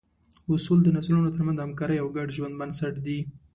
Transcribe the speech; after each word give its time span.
اصول 0.55 0.79
د 0.83 0.87
نسلونو 0.95 1.33
تر 1.35 1.41
منځ 1.45 1.57
د 1.57 1.61
همکارۍ 1.65 1.97
او 2.01 2.07
ګډ 2.17 2.27
ژوند 2.37 2.57
بنسټ 2.59 2.93
دي. 3.05 3.19